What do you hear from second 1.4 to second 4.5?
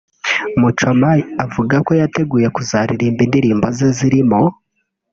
uvuga ko yateguye kuzaririmba indirimbo ze zirimo